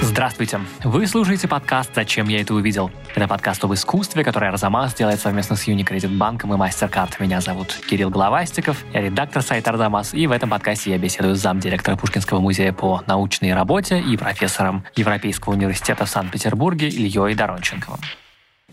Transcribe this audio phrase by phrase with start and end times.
[0.00, 0.60] Здравствуйте!
[0.84, 2.90] Вы слушаете подкаст «Зачем я это увидел?».
[3.14, 7.14] Это подкаст об искусстве, который Арзамас делает совместно с Unicredit банком и MasterCard.
[7.18, 11.40] Меня зовут Кирилл Головастиков, я редактор сайта Арзамас, и в этом подкасте я беседую с
[11.40, 18.00] замдиректора Пушкинского музея по научной работе и профессором Европейского университета в Санкт-Петербурге Ильей Доронченковым.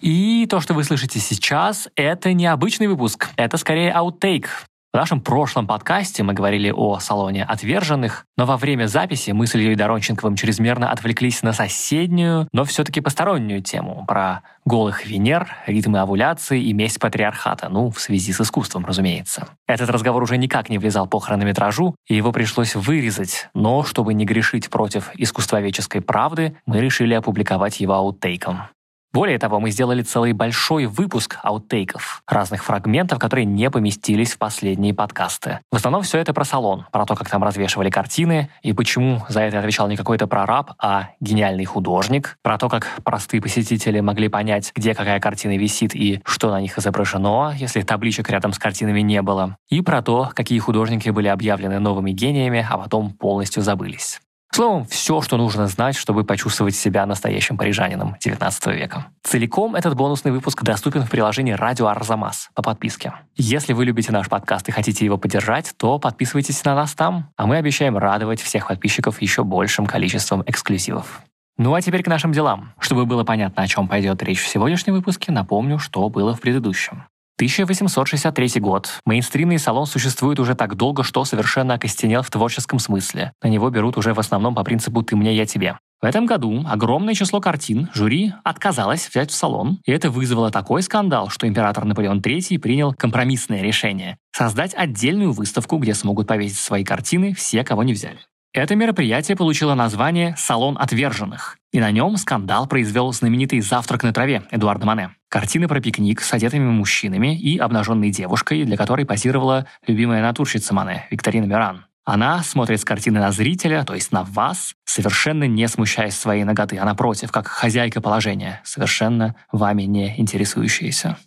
[0.02, 4.50] И то, что вы слышите сейчас, это не обычный выпуск, это скорее аутейк,
[4.92, 9.54] в нашем прошлом подкасте мы говорили о салоне отверженных, но во время записи мы с
[9.54, 16.64] Ильей Доронченковым чрезмерно отвлеклись на соседнюю, но все-таки постороннюю тему про голых Венер, ритмы овуляции
[16.64, 19.48] и месть патриархата, ну, в связи с искусством, разумеется.
[19.68, 24.26] Этот разговор уже никак не влезал по хронометражу, и его пришлось вырезать, но чтобы не
[24.26, 28.64] грешить против искусствоведческой правды, мы решили опубликовать его аутейком.
[29.12, 34.94] Более того, мы сделали целый большой выпуск аутейков, разных фрагментов, которые не поместились в последние
[34.94, 35.62] подкасты.
[35.72, 39.42] В основном все это про салон, про то, как там развешивали картины, и почему за
[39.42, 44.72] это отвечал не какой-то прораб, а гениальный художник, про то, как простые посетители могли понять,
[44.76, 49.24] где какая картина висит и что на них изображено, если табличек рядом с картинами не
[49.24, 54.20] было, и про то, какие художники были объявлены новыми гениями, а потом полностью забылись.
[54.52, 59.06] Словом, все, что нужно знать, чтобы почувствовать себя настоящим парижанином XIX века.
[59.24, 63.14] Целиком этот бонусный выпуск доступен в приложении «Радио Арзамас» по подписке.
[63.36, 67.46] Если вы любите наш подкаст и хотите его поддержать, то подписывайтесь на нас там, а
[67.46, 71.22] мы обещаем радовать всех подписчиков еще большим количеством эксклюзивов.
[71.58, 72.74] Ну а теперь к нашим делам.
[72.80, 77.04] Чтобы было понятно, о чем пойдет речь в сегодняшнем выпуске, напомню, что было в предыдущем.
[77.40, 79.00] 1863 год.
[79.06, 83.32] Мейнстримный салон существует уже так долго, что совершенно окостенел в творческом смысле.
[83.42, 85.78] На него берут уже в основном по принципу «ты мне, я тебе».
[86.02, 90.84] В этом году огромное число картин жюри отказалось взять в салон, и это вызвало такой
[90.84, 96.84] скандал, что император Наполеон III принял компромиссное решение– создать отдельную выставку, где смогут повесить свои
[96.84, 98.20] картины все, кого не взяли.
[98.52, 104.42] Это мероприятие получило название «Салон отверженных», и на нем скандал произвел знаменитый «Завтрак на траве»
[104.50, 105.12] Эдуарда Мане.
[105.30, 111.06] Картины про пикник с одетыми мужчинами и обнаженной девушкой, для которой позировала любимая натурщица Мане,
[111.12, 111.86] Викторина Миран.
[112.06, 116.80] Она смотрит с картины на зрителя, то есть на вас, совершенно не смущаясь своей ноготы,
[116.80, 121.18] а напротив, как хозяйка положения, совершенно вами не интересующаяся.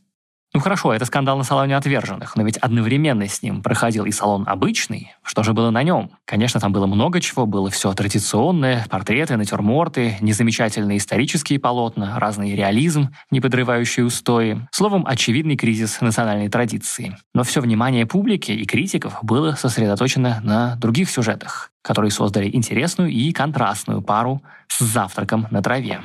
[0.55, 4.45] Ну хорошо, это скандал на салоне отверженных, но ведь одновременно с ним проходил и салон
[4.47, 5.15] обычный.
[5.23, 6.11] Что же было на нем?
[6.27, 13.15] Конечно, там было много чего, было все традиционное, портреты, натюрморты, незамечательные исторические полотна, разный реализм,
[13.31, 14.61] не подрывающий устои.
[14.73, 17.17] Словом, очевидный кризис национальной традиции.
[17.35, 23.33] Но все внимание публики и критиков было сосредоточено на других сюжетах, которые создали интересную и
[23.33, 26.03] контрастную пару с завтраком на траве.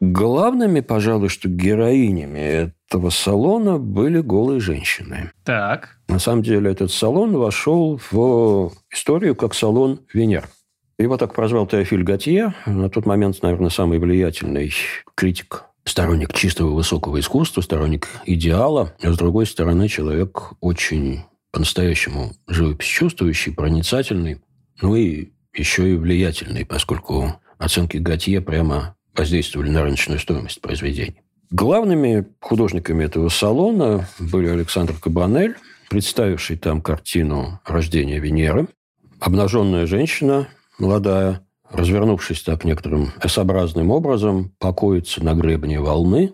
[0.00, 5.30] Главными, пожалуй, что героинями этого салона были голые женщины.
[5.44, 5.98] Так.
[6.08, 10.48] На самом деле этот салон вошел в историю как салон Венер.
[10.98, 14.72] Его так прозвал Теофиль Готье, на тот момент, наверное, самый влиятельный
[15.14, 22.88] критик сторонник чистого высокого искусства, сторонник идеала, а с другой стороны, человек очень по-настоящему живопись
[22.88, 24.42] чувствующий, проницательный,
[24.82, 31.22] ну и еще и влиятельный, поскольку оценки Готье прямо воздействовали на рыночную стоимость произведений.
[31.50, 35.56] Главными художниками этого салона были Александр Кабанель,
[35.88, 38.68] представивший там картину «Рождение Венеры»,
[39.20, 46.32] обнаженная женщина, молодая, развернувшись так некоторым S-образным образом, покоится на гребне волны,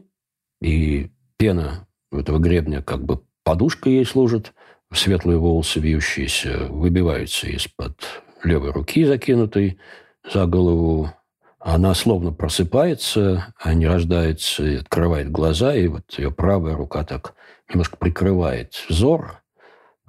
[0.63, 4.55] и пена этого гребня как бы подушка ей служит,
[4.93, 7.99] светлые волосы, вьющиеся, выбиваются из-под
[8.45, 9.79] левой руки, закинутой
[10.33, 11.11] за голову
[11.65, 17.35] она словно просыпается, а не рождается, и открывает глаза, и вот ее правая рука так
[17.69, 19.43] немножко прикрывает взор,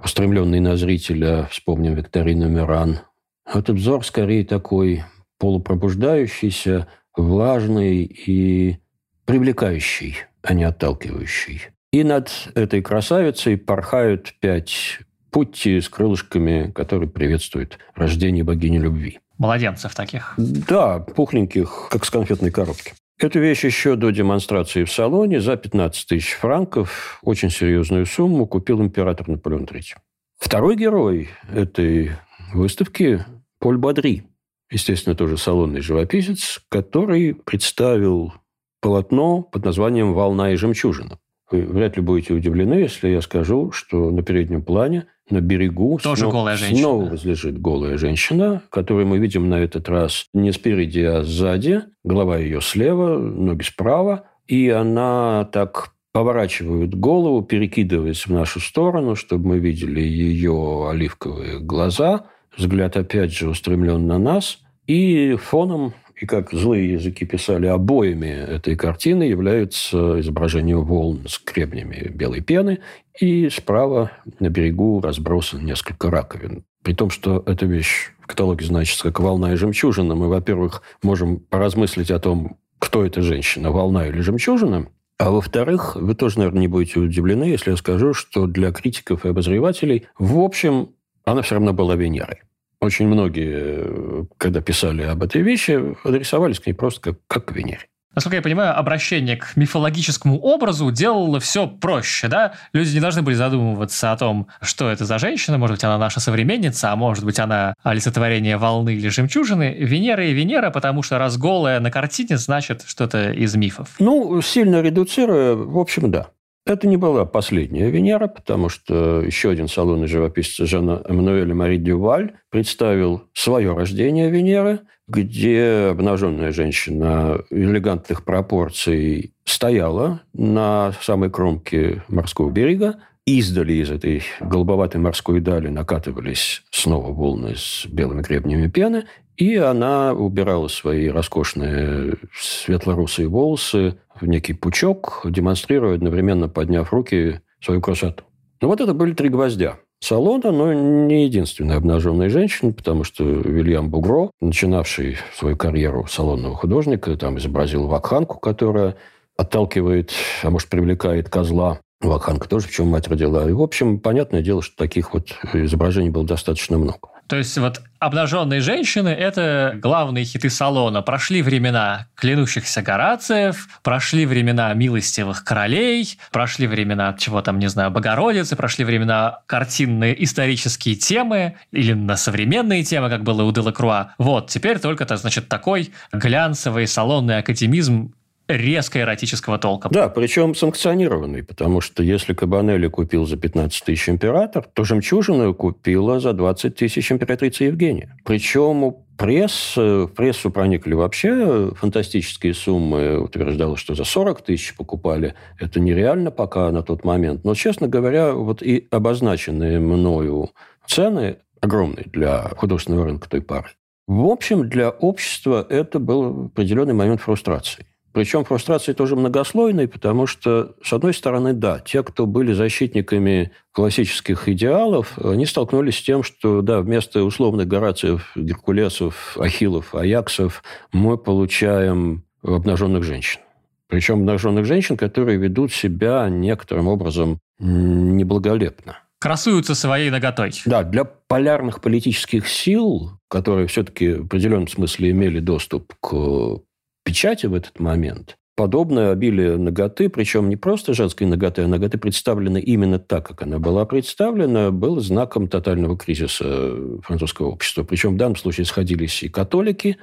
[0.03, 2.99] устремленный на зрителя, вспомним Викторину Миран.
[3.45, 5.03] Этот взор скорее такой
[5.37, 8.79] полупробуждающийся, влажный и
[9.25, 11.67] привлекающий, а не отталкивающий.
[11.91, 14.99] И над этой красавицей порхают пять
[15.29, 19.19] путти с крылышками, которые приветствуют рождение богини любви.
[19.37, 20.33] Младенцев таких.
[20.37, 22.93] Да, пухленьких, как с конфетной коробки.
[23.19, 28.81] Эту вещь еще до демонстрации в салоне за 15 тысяч франков, очень серьезную сумму, купил
[28.81, 29.95] император Наполеон III.
[30.39, 32.11] Второй герой этой
[32.53, 33.25] выставки–
[33.59, 34.25] Поль Бадри.
[34.69, 38.33] Естественно, тоже салонный живописец, который представил
[38.81, 41.17] полотно под названием «Волна и жемчужина».
[41.53, 46.21] Вы вряд ли будете удивлены, если я скажу, что на переднем плане, на берегу Тоже
[46.21, 46.79] снова, голая женщина.
[46.79, 51.83] снова возлежит голая женщина, которую мы видим на этот раз не спереди, а сзади.
[52.03, 54.25] Голова ее слева, ноги справа.
[54.47, 62.25] И она так поворачивает голову, перекидываясь в нашу сторону, чтобы мы видели ее оливковые глаза,
[62.57, 64.57] взгляд опять же устремлен на нас,
[64.87, 72.09] и фоном и как злые языки писали, обоями этой картины являются изображение волн с гребнями
[72.15, 72.79] белой пены,
[73.19, 74.09] и справа
[74.39, 76.63] на берегу разбросан несколько раковин.
[76.81, 81.39] При том, что эта вещь в каталоге значится как «волна и жемчужина», мы, во-первых, можем
[81.39, 84.87] поразмыслить о том, кто эта женщина, волна или жемчужина,
[85.17, 89.29] а во-вторых, вы тоже, наверное, не будете удивлены, если я скажу, что для критиков и
[89.29, 90.91] обозревателей, в общем,
[91.25, 92.43] она все равно была Венерой.
[92.83, 97.87] Очень многие, когда писали об этой вещи, адресовались к ней просто как, как к Венере.
[98.13, 102.53] Насколько я понимаю, обращение к мифологическому образу делало все проще, да?
[102.73, 106.19] Люди не должны были задумываться о том, что это за женщина, может быть, она наша
[106.19, 109.73] современница, а может быть, она олицетворение волны или жемчужины.
[109.79, 113.95] Венера и Венера, потому что раз голая на картине, значит что-то из мифов.
[113.97, 116.27] Ну, сильно редуцируя, в общем, да.
[116.65, 122.33] Это не была последняя Венера, потому что еще один салонный живописец Жана Эммануэля Мари Дюваль
[122.49, 124.79] представил свое рождение Венеры,
[125.09, 132.95] где обнаженная женщина элегантных пропорций стояла на самой кромке морского берега,
[133.25, 139.05] Издали из этой голубоватой морской дали накатывались снова волны с белыми гребнями пены,
[139.37, 147.81] и она убирала свои роскошные светло-русые волосы в некий пучок, демонстрируя одновременно, подняв руки, свою
[147.81, 148.23] красоту.
[148.61, 153.89] Ну, вот это были три гвоздя салона, но не единственная обнаженная женщина, потому что Вильям
[153.89, 158.97] Бугро, начинавший свою карьеру салонного художника, там изобразил вакханку, которая
[159.37, 160.11] отталкивает,
[160.43, 161.79] а может, привлекает козла.
[162.01, 163.49] Вакханка тоже, в чем мать родила.
[163.49, 167.12] И, в общем, понятное дело, что таких вот изображений было достаточно много.
[167.27, 171.01] То есть вот обнаженные женщины– это главные хиты салона.
[171.01, 178.55] Прошли времена клянущихся Горациев, прошли времена милостивых королей, прошли времена, чего там, не знаю, Богородицы,
[178.55, 184.13] прошли времена картинные исторические темы или на современные темы, как было у Делакруа.
[184.17, 188.13] Вот, теперь только, -то, значит, такой глянцевый салонный академизм
[188.47, 189.89] резко эротического толка.
[189.89, 196.19] Да, причем санкционированный, потому что если Кабанелли купил за 15 тысяч император, то жемчужину купила
[196.19, 198.17] за 20 тысяч императрица Евгения.
[198.25, 203.19] Причем у пресс, в прессу проникли вообще фантастические суммы.
[203.19, 205.35] Утверждалось, что за 40 тысяч покупали.
[205.59, 207.43] Это нереально пока на тот момент.
[207.43, 210.49] Но, честно говоря, вот и обозначенные мною
[210.85, 213.69] цены огромные для художественного рынка той пары.
[214.05, 217.85] В общем, для общества это был определенный момент фрустрации.
[218.13, 224.47] Причем фрустрация тоже многослойная, потому что, с одной стороны, да, те, кто были защитниками классических
[224.47, 232.23] идеалов, они столкнулись с тем, что, да, вместо условных Горациев, Геркулесов, Ахиллов, Аяксов мы получаем
[232.43, 233.41] обнаженных женщин.
[233.87, 238.99] Причем обнаженных женщин, которые ведут себя некоторым образом неблаголепно.
[239.19, 240.51] Красуются своей наготой.
[240.65, 246.59] Да, для полярных политических сил, которые все-таки в определенном смысле имели доступ к
[247.03, 252.59] печати в этот момент, подобное обилие ноготы, причем не просто женской ноготы, а ноготы представлены
[252.59, 257.83] именно так, как она была представлена, было знаком тотального кризиса французского общества.
[257.83, 259.97] Причем в данном случае сходились и католики,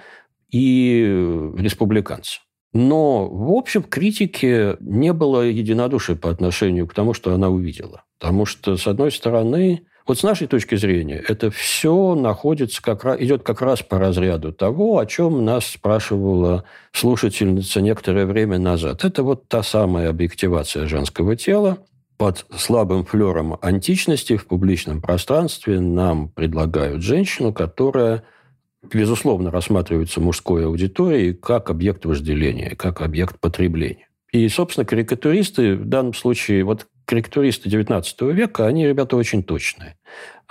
[0.50, 1.02] и
[1.56, 2.40] республиканцы.
[2.72, 8.04] Но, в общем, критики не было единодушия по отношению к тому, что она увидела.
[8.18, 13.20] Потому что, с одной стороны, вот с нашей точки зрения, это все находится как раз,
[13.20, 19.04] идет как раз по разряду того, о чем нас спрашивала слушательница некоторое время назад.
[19.04, 21.78] Это вот та самая объективация женского тела,
[22.18, 28.24] под слабым флером античности в публичном пространстве нам предлагают женщину, которая,
[28.82, 34.08] безусловно, рассматривается мужской аудиторией как объект вожделения, как объект потребления.
[34.32, 39.96] И, собственно, карикатуристы в данном случае, вот карикатуристы XIX века, они ребята очень точные.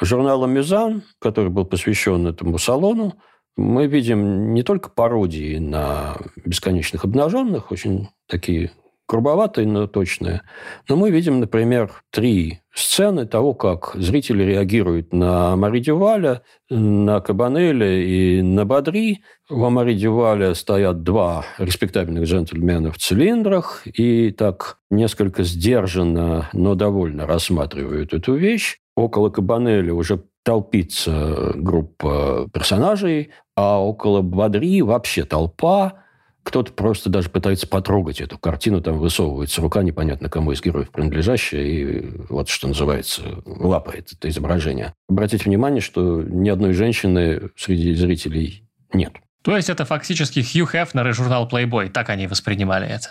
[0.02, 3.14] Журнал «Мюзан», который был посвящен этому салону,
[3.56, 8.72] мы видим не только пародии на бесконечных обнаженных, очень такие
[9.10, 10.44] грубоватые, но точные.
[10.88, 18.02] Но мы видим, например, три сцены того, как зрители реагируют на Мари Дюваля, на Кабанеля
[18.02, 19.24] и на Бадри.
[19.50, 27.26] У Мари Дюваля стоят два респектабельных джентльмена в цилиндрах и так несколько сдержанно, но довольно
[27.26, 28.78] рассматривают эту вещь.
[28.96, 35.94] Около Кабанеля уже толпится группа персонажей, а около Бадри вообще толпа–
[36.44, 41.64] кто-то просто даже пытается потрогать эту картину, там высовывается рука, непонятно кому из героев принадлежащая,
[41.64, 44.94] и вот что называется, лапает это изображение.
[45.08, 49.14] Обратите внимание, что ни одной женщины среди зрителей нет.
[49.44, 53.10] То есть это фактически Хью Хефнер и журнал Playboy, так они воспринимали это?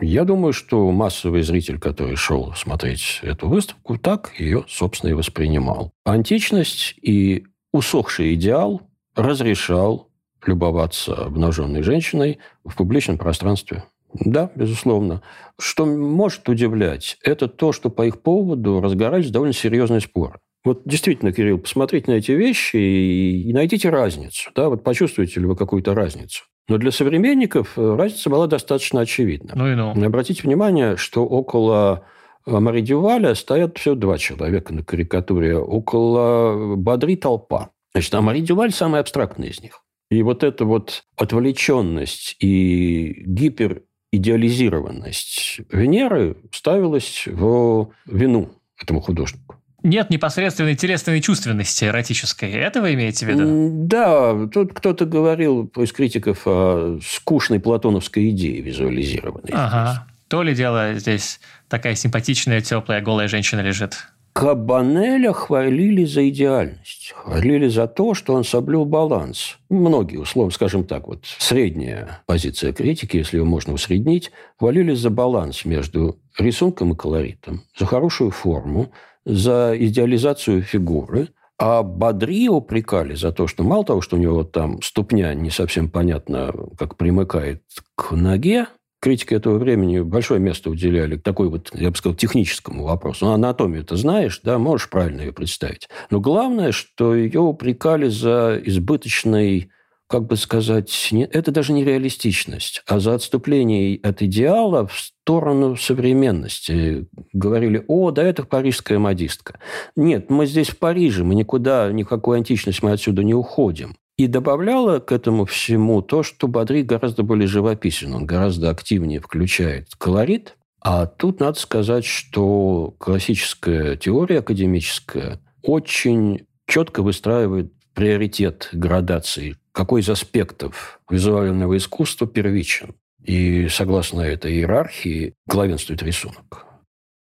[0.00, 5.90] Я думаю, что массовый зритель, который шел смотреть эту выставку, так ее, собственно, и воспринимал.
[6.04, 8.82] Античность и усохший идеал
[9.14, 10.05] разрешал
[10.48, 13.84] любоваться обнаженной женщиной в публичном пространстве.
[14.14, 15.22] Да, безусловно.
[15.58, 20.38] Что может удивлять, это то, что по их поводу разгорались довольно серьезные споры.
[20.64, 24.50] Вот действительно, Кирилл, посмотрите на эти вещи и, и найдите разницу.
[24.54, 24.68] Да?
[24.68, 26.44] Вот почувствуете ли вы какую-то разницу.
[26.68, 29.52] Но для современников э, разница была достаточно очевидна.
[29.54, 29.90] Ну и ну.
[30.04, 32.04] Обратите внимание, что около
[32.44, 35.56] э, Мари Дюваля стоят всего два человека на карикатуре.
[35.56, 37.70] Около Бадри толпа.
[37.92, 39.84] Значит, а Мари Дюваль самый абстрактный из них.
[40.10, 50.74] И вот эта вот отвлеченность и гиперидеализированность Венеры ставилась в вину этому художнику нет непосредственной
[50.74, 52.50] телесной чувственности эротической.
[52.50, 53.70] Это вы имеете в виду?
[53.86, 59.50] Да, тут кто-то говорил из критиков о скучной платоновской идее визуализированной.
[59.52, 60.06] Ага.
[60.28, 64.08] То ли дело здесь такая симпатичная, теплая, голая женщина лежит.
[64.36, 69.56] Кабанеля хвалили за идеальность, хвалили за то, что он соблюл баланс.
[69.70, 75.64] Многие, условно, скажем так, вот средняя позиция критики, если ее можно усреднить, хвалили за баланс
[75.64, 78.92] между рисунком и колоритом, за хорошую форму,
[79.24, 81.28] за идеализацию фигуры,
[81.58, 85.88] а Бадри упрекали за то, что мало того, что у него там ступня не совсем
[85.88, 87.62] понятно, как примыкает
[87.94, 88.66] к ноге,
[89.06, 93.26] критики этого времени большое место уделяли такой вот, я бы сказал, техническому вопросу.
[93.26, 95.88] Ну, анатомию ты знаешь, да, можешь правильно ее представить.
[96.10, 99.70] Но главное, что ее упрекали за избыточный
[100.08, 105.76] как бы сказать, не, это даже не реалистичность, а за отступление от идеала в сторону
[105.76, 107.06] современности.
[107.32, 109.60] Говорили, о, да это парижская модистка.
[109.94, 113.96] Нет, мы здесь в Париже, мы никуда, никакую античность мы отсюда не уходим.
[114.16, 119.94] И добавляла к этому всему то, что Бадри гораздо более живописен, он гораздо активнее включает
[119.98, 120.56] колорит.
[120.80, 130.08] А тут надо сказать, что классическая теория академическая очень четко выстраивает приоритет градации какой из
[130.08, 132.94] аспектов визуального искусства первичен.
[133.22, 136.64] И согласно этой иерархии главенствует рисунок.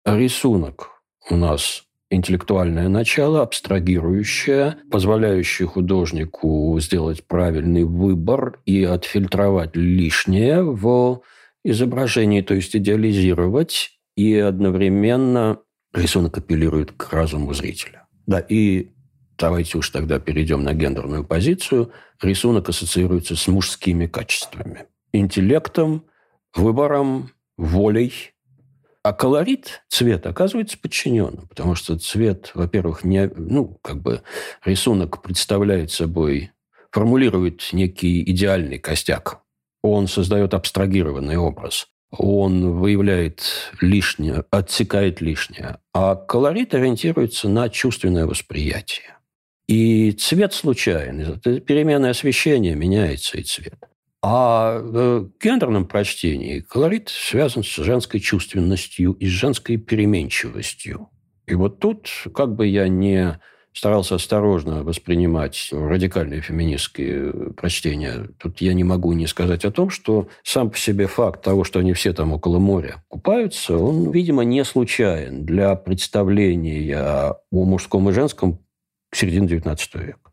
[0.03, 0.89] Рисунок
[1.29, 11.21] у нас интеллектуальное начало, абстрагирующее, позволяющее художнику сделать правильный выбор и отфильтровать лишнее в
[11.63, 15.59] изображении, то есть идеализировать, и одновременно
[15.93, 18.07] рисунок апеллирует к разуму зрителя.
[18.25, 18.89] Да, и
[19.37, 24.85] давайте уж тогда перейдем на гендерную позицию, рисунок ассоциируется с мужскими качествами.
[25.13, 26.05] Интеллектом,
[26.55, 28.13] выбором, волей.
[29.09, 34.21] А колорит, цвет, оказывается подчиненным, потому что цвет, во-первых, не, ну, как бы
[34.63, 36.51] рисунок представляет собой,
[36.91, 39.41] формулирует некий идеальный костяк.
[39.81, 45.77] Он создает абстрагированный образ он выявляет лишнее, отсекает лишнее.
[45.93, 49.17] А колорит ориентируется на чувственное восприятие.
[49.67, 51.37] И цвет случайный.
[51.61, 53.89] Переменное освещение, меняется и цвет.
[54.21, 61.09] А в гендерном прочтении колорит связан с женской чувственностью и с женской переменчивостью.
[61.47, 63.39] И вот тут, как бы я не
[63.71, 70.27] старался осторожно воспринимать радикальные феминистские прочтения, тут я не могу не сказать о том, что
[70.43, 74.65] сам по себе факт того, что они все там около моря купаются, он, видимо, не
[74.65, 78.59] случайен для представления о мужском и женском
[79.13, 80.28] середины XIX века.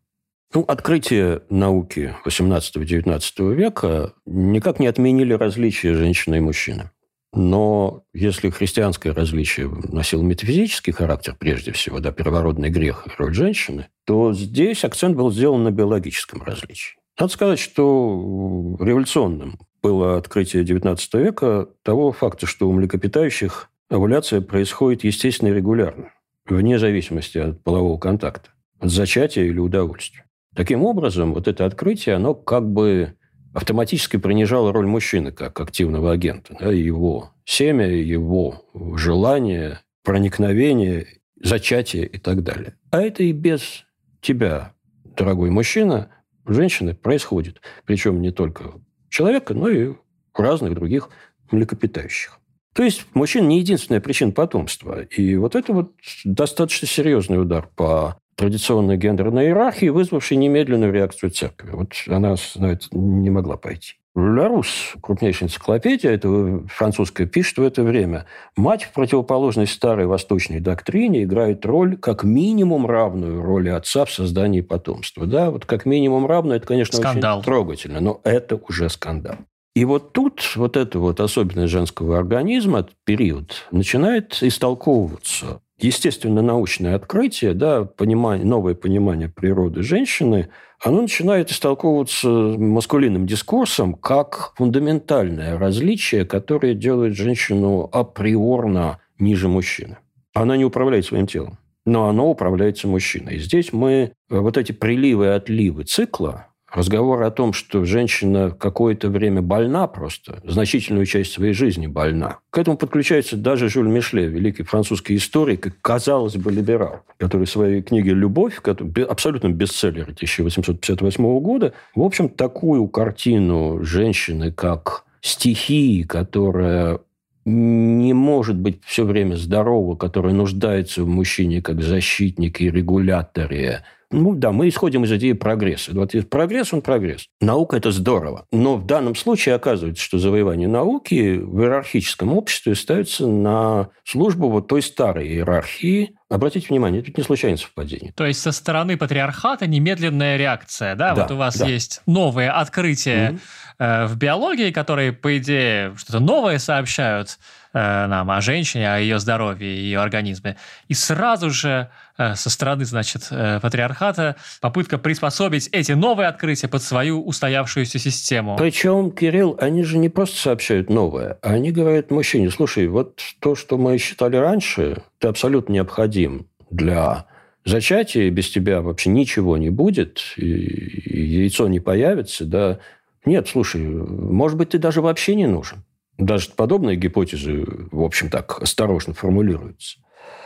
[0.54, 6.90] Ну, открытие науки XVIII-XIX века никак не отменили различия женщины и мужчины.
[7.32, 13.88] Но если христианское различие носило метафизический характер, прежде всего, да, первородный грех и роль женщины,
[14.06, 16.96] то здесь акцент был сделан на биологическом различии.
[17.18, 25.04] Надо сказать, что революционным было открытие XIX века того факта, что у млекопитающих овуляция происходит
[25.04, 26.12] естественно и регулярно,
[26.46, 30.25] вне зависимости от полового контакта от зачатия или удовольствия.
[30.56, 33.14] Таким образом, вот это открытие, оно как бы
[33.52, 36.56] автоматически принижало роль мужчины как активного агента.
[36.58, 38.62] Да, его семя, его
[38.96, 41.06] желание, проникновение,
[41.42, 42.74] зачатие и так далее.
[42.90, 43.84] А это и без
[44.22, 44.72] тебя,
[45.04, 46.10] дорогой мужчина,
[46.46, 47.60] женщины происходит.
[47.84, 48.72] Причем не только
[49.10, 49.92] человека, но и
[50.34, 51.10] разных других
[51.50, 52.38] млекопитающих.
[52.74, 55.02] То есть мужчина не единственная причина потомства.
[55.02, 55.92] И вот это вот
[56.24, 61.70] достаточно серьезный удар по традиционной гендерной иерархии, вызвавшей немедленную реакцию церкви.
[61.72, 63.94] Вот она на это не могла пойти.
[64.14, 68.24] Ларус, крупнейшая энциклопедия, это французская, пишет в это время.
[68.56, 74.62] Мать, в противоположность старой восточной доктрине, играет роль, как минимум, равную роли отца в создании
[74.62, 75.26] потомства.
[75.26, 77.38] Да, вот как минимум равную, это, конечно, скандал.
[77.40, 79.36] очень трогательно, но это уже скандал.
[79.74, 87.84] И вот тут вот эта вот особенность женского организма, период, начинает истолковываться естественно-научное открытие, да,
[87.84, 90.48] понимание, новое понимание природы женщины,
[90.82, 99.98] оно начинает истолковываться маскулинным дискурсом как фундаментальное различие, которое делает женщину априорно ниже мужчины.
[100.34, 103.36] Она не управляет своим телом, но оно управляется мужчиной.
[103.36, 109.08] И здесь мы вот эти приливы и отливы цикла, Разговор о том, что женщина какое-то
[109.08, 112.38] время больна просто, значительную часть своей жизни больна.
[112.50, 117.50] К этому подключается даже Жюль Мишле, великий французский историк, и, казалось бы, либерал, который в
[117.50, 118.60] своей книге «Любовь»,
[119.08, 126.98] абсолютно бестселлер 1858 года, в общем, такую картину женщины как стихии, которая
[127.46, 134.34] не может быть все время здорова, которая нуждается в мужчине как защитнике и регуляторе ну
[134.34, 135.92] да, мы исходим из идеи прогресса.
[135.92, 137.26] Вот прогресс, он прогресс.
[137.40, 138.46] Наука– это здорово.
[138.52, 144.68] Но в данном случае оказывается, что завоевание науки в иерархическом обществе ставится на службу вот
[144.68, 148.12] той старой иерархии, Обратите внимание, это не случайное совпадение.
[148.16, 151.14] То есть со стороны патриархата немедленная реакция, да?
[151.14, 151.66] да вот у вас да.
[151.66, 153.40] есть новые открытия mm
[153.78, 157.38] э, в биологии, которые, по идее, что-то новое сообщают
[157.76, 160.56] э, нам о женщине, о ее здоровье, ее организме.
[160.88, 166.82] И сразу же Э, со стороны, значит, э, патриархата попытка приспособить эти новые открытия под
[166.82, 168.56] свою устоявшуюся систему.
[168.58, 173.54] Причем, Кирилл, они же не просто сообщают новое, а они говорят мужчине, слушай, вот то,
[173.54, 177.26] что мы считали раньше, ты абсолютно необходим для
[177.64, 182.78] зачатия, без тебя вообще ничего не будет, и яйцо не появится, да.
[183.24, 185.82] Нет, слушай, может быть, ты даже вообще не нужен.
[186.18, 189.98] Даже подобные гипотезы, в общем, так осторожно формулируются.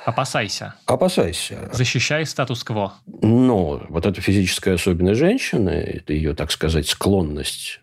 [0.04, 0.74] Опасайся.
[0.86, 1.68] Опасайся.
[1.72, 2.94] Защищай статус-кво.
[3.06, 7.80] Но вот эта физическая особенность женщины, это ее, так сказать, склонность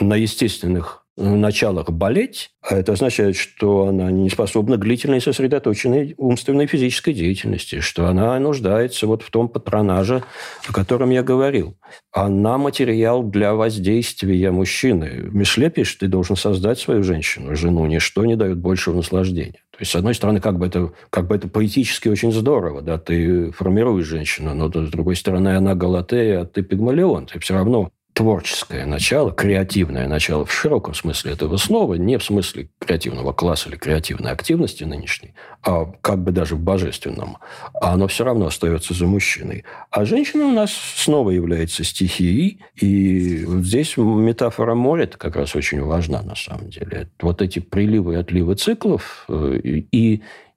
[0.00, 6.64] на естественных началах болеть, а это означает, что она не способна к длительной сосредоточенной умственной
[6.64, 10.22] и физической деятельности, что она нуждается вот в том патронаже,
[10.68, 11.76] о котором я говорил.
[12.12, 15.28] Она материал для воздействия мужчины.
[15.32, 17.86] Мишле пишет, ты должен создать свою женщину, жену.
[17.86, 19.62] Ничто не дает большего наслаждения.
[19.78, 22.98] То есть, с одной стороны, как бы это, как бы это поэтически очень здорово, да,
[22.98, 27.26] ты формируешь женщину, но с другой стороны, она Галатея, а ты Пигмалион.
[27.26, 32.68] Ты все равно творческое начало, креативное начало в широком смысле этого слова, не в смысле
[32.80, 37.38] креативного класса или креативной активности нынешней, а как бы даже в божественном,
[37.80, 39.62] оно все равно остается за мужчиной.
[39.92, 46.20] А женщина у нас снова является стихией, и здесь метафора моря как раз очень важна
[46.22, 47.08] на самом деле.
[47.20, 49.60] Вот эти приливы и отливы циклов э,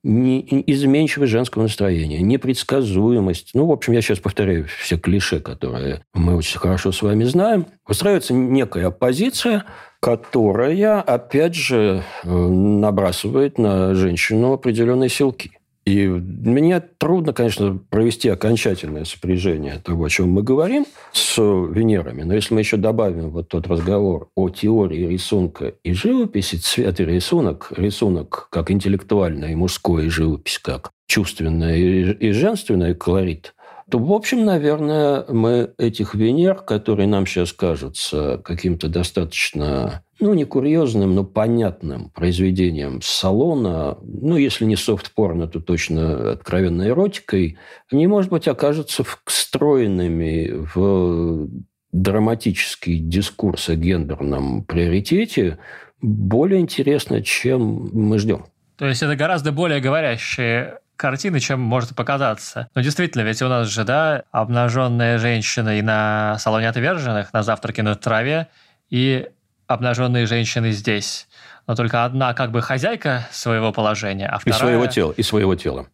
[0.03, 3.51] и изменчивость женского настроения, непредсказуемость.
[3.53, 7.67] Ну, в общем, я сейчас повторяю все клише, которые мы очень хорошо с вами знаем.
[7.87, 9.65] Устраивается некая оппозиция,
[9.99, 15.51] которая, опять же, э, набрасывает на женщину определенные силки.
[15.85, 22.21] И мне трудно, конечно, провести окончательное сопряжение того, о чем мы говорим, с Венерами.
[22.21, 27.05] Но если мы еще добавим вот тот разговор о теории рисунка и живописи, цвет и
[27.05, 33.55] рисунок, рисунок как интеллектуальная и мужская, живопись как чувственная и женственная колорит–
[33.91, 40.45] то, в общем, наверное, мы этих Венер, которые нам сейчас кажутся каким-то достаточно, ну, не
[40.45, 47.57] курьезным, но понятным произведением салона, ну, если не софт-порно, то точно откровенной эротикой,
[47.91, 51.49] они, может быть, окажутся встроенными в
[51.91, 55.57] драматический дискурс о гендерном приоритете
[56.01, 58.45] более интересно, чем мы ждем.
[58.77, 62.69] То есть это гораздо более говорящие картины, чем может показаться.
[62.75, 67.83] Но действительно, ведь у нас же, да, обнаженная женщина и на салоне отверженных, на завтраке
[67.83, 68.47] на траве,
[68.89, 69.27] и
[69.73, 71.27] обнаженные женщины здесь.
[71.67, 74.57] Но только одна как бы хозяйка своего положения, а вторая...
[74.57, 75.87] И своего тела, и своего тела.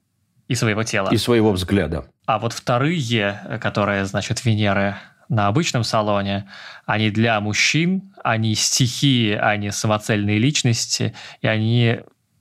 [0.48, 1.10] И своего тела.
[1.10, 2.06] И своего взгляда.
[2.26, 4.96] А вот вторые, которые, значит, Венеры
[5.30, 6.50] на обычном салоне,
[6.86, 12.00] они для мужчин, они стихии, они самоцельные личности, и они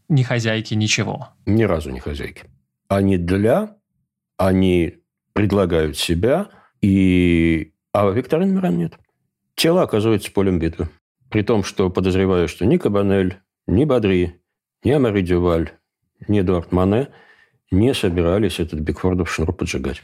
[0.08, 1.30] не хозяйки ничего.
[1.46, 2.44] Ни разу не хозяйки.
[2.88, 3.76] Они для,
[4.38, 4.98] они
[5.32, 6.46] предлагают себя,
[6.80, 7.72] и...
[7.92, 8.94] а викторин Миран нет.
[9.56, 10.88] Тело оказывается полем битвы.
[11.30, 14.40] При том, что подозреваю, что ни Кабанель, ни Бадри,
[14.84, 15.72] ни Амари Дюваль,
[16.28, 17.08] ни Эдуард Мане
[17.70, 20.02] не собирались этот Бигфордов шнур поджигать.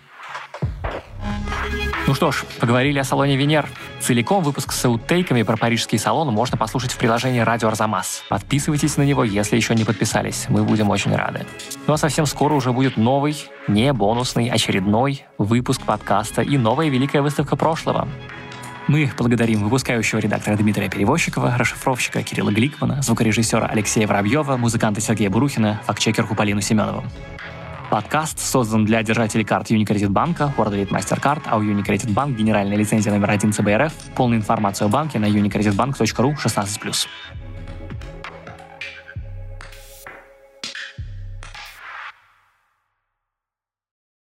[2.09, 3.67] Ну что ж, поговорили о салоне Венер.
[4.01, 8.25] Целиком выпуск с ауттейками про парижский салон можно послушать в приложении «Радио Арзамас».
[8.29, 10.47] Подписывайтесь на него, если еще не подписались.
[10.49, 11.47] Мы будем очень рады.
[11.87, 13.37] Ну а совсем скоро уже будет новый,
[13.69, 18.09] не бонусный, очередной выпуск подкаста и новая великая выставка прошлого.
[18.89, 25.81] Мы благодарим выпускающего редактора Дмитрия Перевозчикова, расшифровщика Кирилла Гликмана, звукорежиссера Алексея Воробьева, музыканта Сергея Бурухина,
[25.87, 27.05] фактчекерку Полину Семенову.
[27.91, 33.13] Подкаст создан для держателей карт Unicredit банка, WorldRate MasterCard, а у Unicredit Bank генеральная лицензия
[33.13, 33.93] номер один ЦБРФ.
[34.17, 37.07] Полную информацию о банке на unicreditbank.ru 16+.